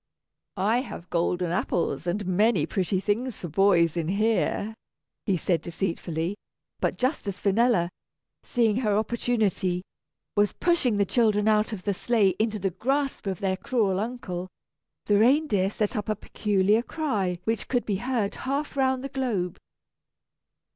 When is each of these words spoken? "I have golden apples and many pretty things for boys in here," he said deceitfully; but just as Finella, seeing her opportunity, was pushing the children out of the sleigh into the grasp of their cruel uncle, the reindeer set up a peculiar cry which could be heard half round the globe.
"I 0.57 0.77
have 0.81 1.11
golden 1.11 1.51
apples 1.51 2.07
and 2.07 2.25
many 2.25 2.65
pretty 2.65 2.99
things 2.99 3.37
for 3.37 3.49
boys 3.49 3.95
in 3.95 4.07
here," 4.07 4.73
he 5.27 5.37
said 5.37 5.61
deceitfully; 5.61 6.33
but 6.79 6.97
just 6.97 7.27
as 7.27 7.39
Finella, 7.39 7.87
seeing 8.43 8.77
her 8.77 8.97
opportunity, 8.97 9.83
was 10.35 10.53
pushing 10.53 10.97
the 10.97 11.05
children 11.05 11.47
out 11.47 11.71
of 11.71 11.83
the 11.83 11.93
sleigh 11.93 12.33
into 12.39 12.57
the 12.57 12.71
grasp 12.71 13.27
of 13.27 13.41
their 13.41 13.57
cruel 13.57 13.99
uncle, 13.99 14.47
the 15.05 15.19
reindeer 15.19 15.69
set 15.69 15.95
up 15.95 16.09
a 16.09 16.15
peculiar 16.15 16.81
cry 16.81 17.37
which 17.43 17.67
could 17.67 17.85
be 17.85 17.97
heard 17.97 18.33
half 18.33 18.75
round 18.75 19.03
the 19.03 19.09
globe. 19.09 19.59